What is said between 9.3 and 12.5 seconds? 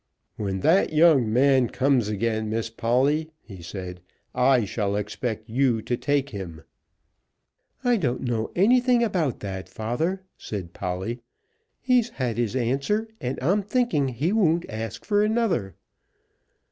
that, father," said Polly. "He's had